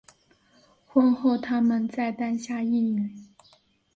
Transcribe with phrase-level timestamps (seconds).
[0.87, 3.11] 婚后他们再诞下一女。